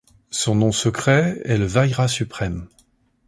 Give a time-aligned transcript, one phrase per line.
[0.31, 2.67] Son nom secret est le Vajra suprême.